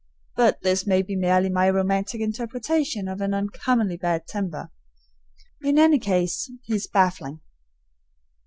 But 0.35 0.63
this 0.63 0.87
may 0.87 1.03
be 1.03 1.15
merely 1.15 1.47
my 1.47 1.69
romantic 1.69 2.21
interpretation 2.21 3.07
of 3.07 3.21
an 3.21 3.35
uncommonly 3.35 3.97
bad 3.97 4.25
temper. 4.25 4.71
In 5.61 5.77
any 5.77 5.99
case, 5.99 6.51
he's 6.63 6.87
baffling. 6.87 7.39